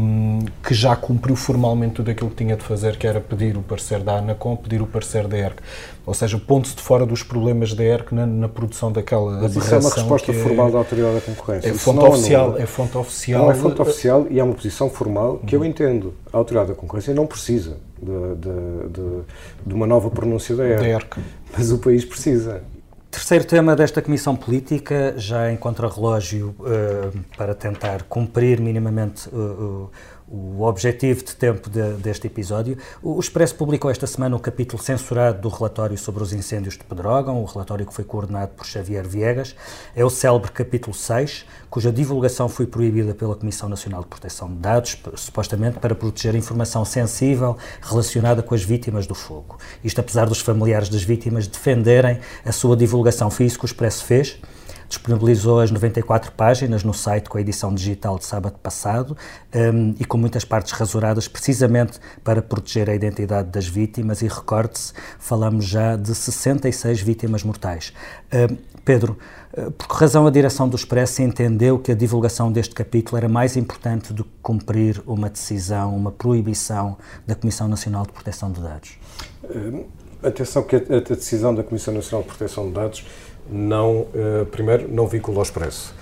[0.62, 4.00] que já cumpriu formalmente tudo aquilo que tinha de fazer, que era pedir o parecer
[4.00, 5.61] da ANACOM, pedir o parecer da ERC.
[6.05, 9.74] Ou seja, ponto-se de fora dos problemas da ERC na, na produção daquela Mas isso
[9.74, 11.68] é uma resposta formal é, da Autoridade da Concorrência.
[11.70, 13.42] É fonte, oficial, é fonte oficial.
[13.44, 16.12] Não, é fonte oficial e é uma posição formal que eu entendo.
[16.31, 19.22] A Autoridade da Concorrência não precisa de, de, de,
[19.66, 21.20] de uma nova pronúncia da ERC, da ERC.
[21.57, 22.62] Mas o país precisa.
[23.11, 29.90] Terceiro tema desta Comissão Política, já em contrarrelógio uh, para tentar cumprir minimamente uh, uh,
[30.30, 32.78] o objetivo de tempo de, deste episódio.
[33.02, 37.42] O Expresso publicou esta semana um capítulo censurado do relatório sobre os incêndios de Pedrógão,
[37.42, 39.56] o relatório que foi coordenado por Xavier Viegas.
[39.94, 44.56] É o célebre capítulo 6, cuja divulgação foi proibida pela Comissão Nacional de Proteção de
[44.56, 49.58] Dados, supostamente para proteger informação sensível relacionada com as vítimas do fogo.
[49.82, 53.30] Isto apesar dos familiares das vítimas defenderem a sua divulgação.
[53.30, 54.38] Foi isso que o Expresso fez
[54.90, 59.16] disponibilizou as 94 páginas no site com a edição digital de sábado passado
[59.55, 64.92] um, e com muitas partes rasuradas precisamente para proteger a identidade das vítimas e recorde-se,
[65.18, 67.92] falamos já de 66 vítimas mortais.
[68.33, 69.16] Um, Pedro,
[69.57, 73.29] uh, por que razão a direção do Expresso entendeu que a divulgação deste capítulo era
[73.29, 78.61] mais importante do que cumprir uma decisão, uma proibição da Comissão Nacional de Proteção de
[78.61, 78.98] Dados?
[79.44, 79.87] Uh,
[80.20, 83.05] atenção que a, a decisão da Comissão Nacional de Proteção de Dados
[83.50, 85.94] não, uh, primeiro, não vincula ao expresso.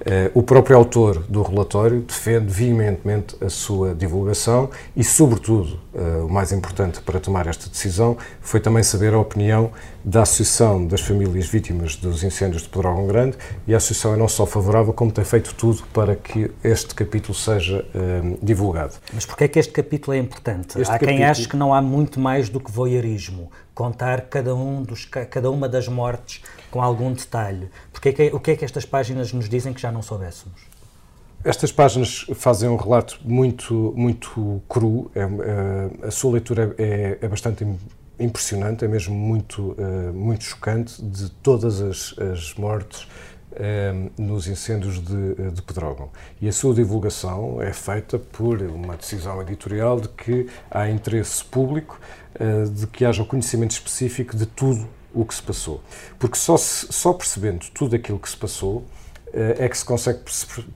[0.00, 6.32] Uh, o próprio autor do relatório defende veementemente a sua divulgação e, sobretudo, uh, o
[6.32, 9.70] mais importante para tomar esta decisão foi também saber a opinião
[10.02, 13.36] da Associação das Famílias Vítimas dos Incêndios de Pedrógão Grande
[13.66, 17.34] e a Associação é não só favorável, como tem feito tudo para que este capítulo
[17.34, 17.84] seja
[18.42, 18.94] divulgado.
[19.12, 20.80] Mas porquê é que este capítulo é importante?
[20.80, 21.18] Este há capítulo...
[21.18, 25.50] quem ache que não há muito mais do que voyeurismo, contar cada, um dos, cada
[25.50, 27.68] uma das mortes com algum detalhe.
[27.92, 30.60] Porque é que, o que é que estas páginas nos dizem que já não soubéssemos?
[31.42, 35.10] Estas páginas fazem um relato muito, muito cru.
[35.14, 37.66] É, é, a sua leitura é, é, bastante
[38.18, 43.08] impressionante, é mesmo muito, é, muito chocante de todas as, as mortes
[43.52, 46.10] é, nos incêndios de, de Pedrógão.
[46.42, 51.98] E a sua divulgação é feita por uma decisão editorial de que há interesse público
[52.34, 55.80] é, de que haja o conhecimento específico de tudo o que se passou.
[56.18, 58.84] Porque só, só percebendo tudo aquilo que se passou
[59.32, 60.20] eh, é que se consegue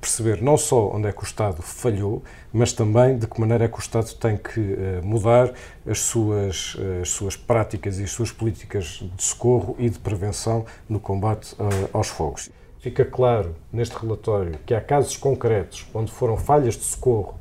[0.00, 3.68] perceber não só onde é que o Estado falhou, mas também de que maneira é
[3.68, 5.52] que o Estado tem que eh, mudar
[5.86, 11.00] as suas, as suas práticas e as suas políticas de socorro e de prevenção no
[11.00, 12.50] combate eh, aos fogos.
[12.78, 17.34] Fica claro neste relatório que há casos concretos onde foram falhas de socorro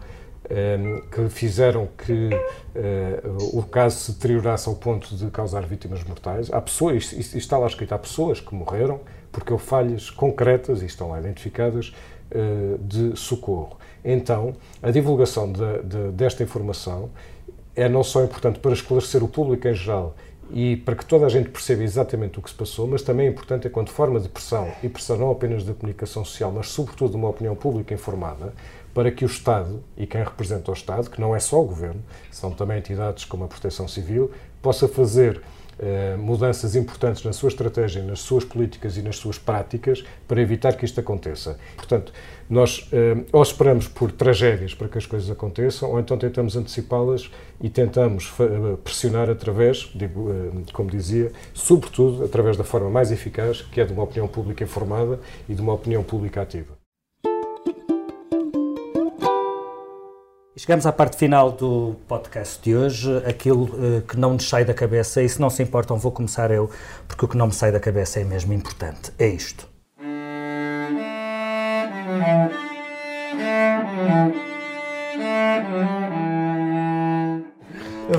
[1.12, 2.30] que fizeram que
[2.76, 3.22] eh,
[3.54, 6.52] o caso se deteriorasse ao ponto de causar vítimas mortais.
[6.52, 9.00] Há pessoas, isto está lá escrito, há pessoas que morreram
[9.32, 11.92] porque houve falhas concretas, e estão lá identificadas,
[12.32, 13.78] eh, de socorro.
[14.06, 17.10] Então, a divulgação de, de, desta informação
[17.76, 20.16] é não só importante para esclarecer o público em geral
[20.52, 23.30] e para que toda a gente perceba exatamente o que se passou, mas também é
[23.30, 27.18] importante enquanto forma de pressão, e pressão não apenas da comunicação social, mas sobretudo de
[27.18, 28.54] uma opinião pública informada,
[28.94, 32.02] para que o Estado e quem representa o Estado, que não é só o Governo,
[32.32, 35.42] são também entidades como a Proteção Civil, possa fazer
[35.80, 40.74] eh, mudanças importantes na sua estratégia, nas suas políticas e nas suas práticas para evitar
[40.74, 41.58] que isto aconteça.
[41.76, 42.14] Portanto,
[42.48, 47.30] nós eh, ou esperamos por tragédias para que as coisas aconteçam, ou então tentamos antecipá-las
[47.60, 50.30] e tentamos eh, pressionar através, digo,
[50.72, 55.20] como dizia, sobretudo através da forma mais eficaz, que é de uma opinião pública informada
[55.50, 56.83] e de uma opinião pública ativa.
[60.56, 64.74] Chegamos à parte final do podcast de hoje, aquilo uh, que não nos sai da
[64.74, 66.70] cabeça, e se não se importam, vou começar eu,
[67.08, 69.12] porque o que não me sai da cabeça é mesmo importante.
[69.18, 69.68] É isto.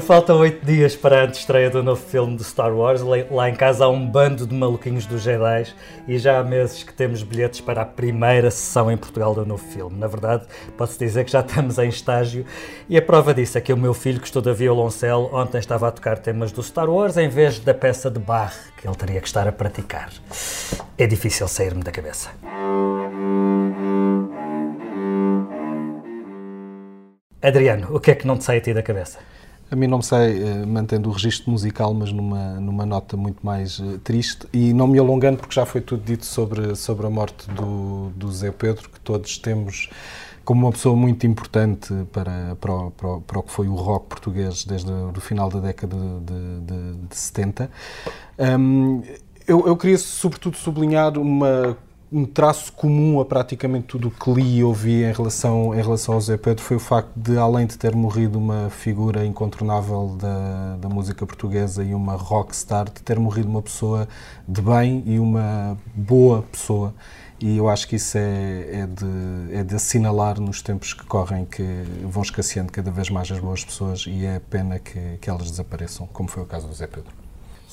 [0.01, 3.03] Faltam oito dias para a estreia do novo filme de Star Wars.
[3.31, 5.67] Lá em casa há um bando de maluquinhos dos Jedi
[6.09, 9.63] e já há meses que temos bilhetes para a primeira sessão em Portugal do novo
[9.63, 9.99] filme.
[9.99, 12.47] Na verdade, posso dizer que já estamos em estágio
[12.89, 15.91] e a prova disso é que o meu filho, que estuda violoncelo, ontem estava a
[15.93, 19.27] tocar temas do Star Wars em vez da peça de Bach que ele teria que
[19.27, 20.11] estar a praticar.
[20.97, 22.31] É difícil sair-me da cabeça.
[27.41, 29.19] Adriano, o que é que não te sai a ti da cabeça?
[29.71, 33.45] A mim não me sei, uh, mantendo o registro musical, mas numa, numa nota muito
[33.45, 37.11] mais uh, triste e não me alongando, porque já foi tudo dito sobre, sobre a
[37.11, 39.89] morte do, do Zé Pedro, que todos temos
[40.45, 43.75] como uma pessoa muito importante para, para, o, para, o, para o que foi o
[43.75, 47.71] rock português desde o final da década de, de, de 70.
[48.39, 49.03] Um,
[49.47, 51.77] eu, eu queria, sobretudo, sublinhar uma
[52.15, 56.15] um traço comum a praticamente tudo o que li e ouvi em relação, em relação
[56.15, 60.77] ao Zé Pedro foi o facto de, além de ter morrido uma figura incontornável da,
[60.77, 64.07] da música portuguesa e uma rockstar, de ter morrido uma pessoa
[64.47, 66.95] de bem e uma boa pessoa.
[67.41, 71.45] E eu acho que isso é, é, de, é de assinalar nos tempos que correm,
[71.45, 71.65] que
[72.05, 76.07] vão escasseando cada vez mais as boas pessoas e é pena que, que elas desapareçam,
[76.13, 77.24] como foi o caso do Zé Pedro.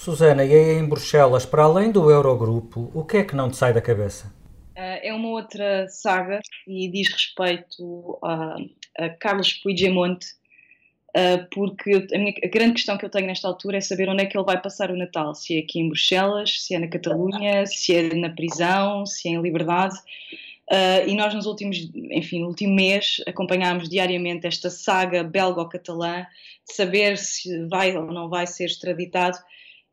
[0.02, 3.58] Susana, e aí em Bruxelas, para além do Eurogrupo, o que é que não te
[3.58, 4.34] sai da cabeça?
[4.76, 8.56] Uh, é uma outra saga e diz respeito a,
[8.98, 10.26] a Carlos Puigdemont,
[11.16, 14.24] uh, porque a, minha, a, grande questão que eu tenho nesta altura é saber onde
[14.24, 15.36] é que ele vai passar o Natal.
[15.36, 19.34] Se é aqui em Bruxelas, se é na Catalunha, se é na prisão, se é
[19.34, 19.96] em liberdade.
[20.68, 21.78] Uh, e nós nos últimos,
[22.10, 26.26] enfim, no último mês acompanhámos diariamente esta saga belgo-catalã
[26.68, 29.38] de saber se vai ou não vai ser extraditado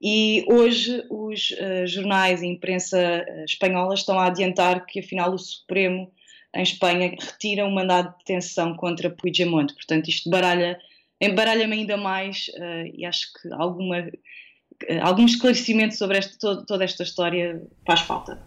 [0.00, 5.38] e hoje os uh, jornais e imprensa uh, espanhola estão a adiantar que afinal o
[5.38, 6.10] Supremo
[6.54, 9.74] em Espanha retira o um mandado de detenção contra Puigdemont.
[9.74, 10.78] Portanto, isto baralha,
[11.20, 14.08] embaralha-me ainda mais uh, e acho que alguma,
[15.02, 18.40] algum esclarecimento sobre esta, todo, toda esta história faz falta.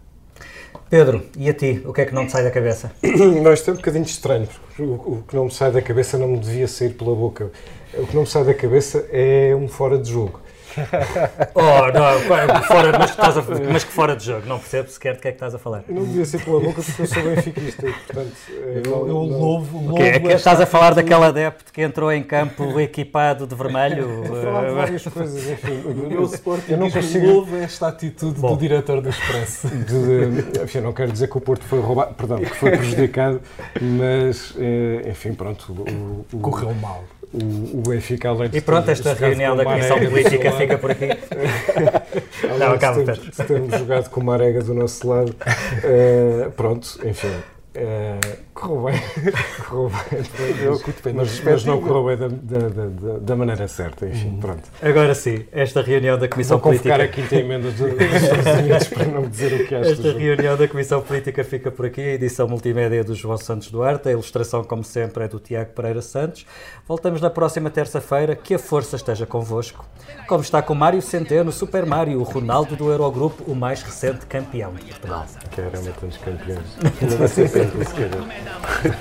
[0.88, 2.94] Pedro, e a ti, o que é que não te sai da cabeça?
[3.42, 6.16] Não, isto é um bocadinho estranho, porque o, o que não me sai da cabeça
[6.16, 7.52] não me devia sair pela boca.
[7.94, 10.40] O que não me sai da cabeça é um fora de jogo.
[11.54, 15.14] oh, não, fora, mas, que estás a, mas que fora de jogo, não percebo sequer
[15.14, 15.84] de que é que estás a falar.
[15.88, 19.78] Não devia ser pela boca porque eu sou benfiquista e, portanto, eu, eu, eu louvo,
[19.78, 23.54] louvo okay, é que Estás a falar daquele adepto que entrou em campo equipado de
[23.54, 24.24] vermelho?
[24.42, 25.82] Falar de várias coisas, enfim.
[25.92, 27.26] O meu Sporting eu não consigo...
[27.26, 29.68] louvo esta atitude Bom, do diretor do Expresso.
[29.68, 33.40] De, enfim, não quero dizer que o Porto foi roubado, perdão, que foi prejudicado,
[33.80, 35.72] mas, eh, enfim, pronto.
[35.72, 39.98] O, o, Correu mal o, o Benfica, além de E pronto, esta reunião da Comissão
[39.98, 41.08] Política fica por aqui.
[42.58, 47.00] Não, acaba, de, ter, de termos jogado com uma arega do nosso lado, uh, pronto,
[47.04, 47.32] enfim.
[47.74, 49.02] Uh, correu bem,
[49.68, 50.80] correu bem, eu,
[51.14, 54.40] mas, mas não correu bem da, da, da, da maneira certa, enfim, hum.
[54.40, 54.62] pronto.
[54.80, 56.96] Agora sim, esta reunião da Comissão Vou Política...
[56.96, 60.56] Vou a quinta emenda dos Estados Unidos para não dizer o que é Esta reunião
[60.56, 64.12] da Comissão Política fica por aqui, a edição multimédia é do João Santos Duarte, a
[64.12, 66.46] ilustração, como sempre, é do Tiago Pereira Santos.
[66.86, 69.84] Voltamos na próxima terça-feira, que a força esteja convosco.
[70.28, 74.72] Como está com Mário Centeno, Super Mário, o Ronaldo do Eurogrupo, o mais recente campeão
[74.74, 75.26] de Portugal.
[75.54, 76.78] Caramba, tantos campeões.
[77.00, 78.51] Ainda vai ser sempre, se calhar.
[78.52, 78.92] Genau.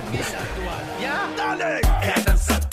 [1.37, 2.70] Dale.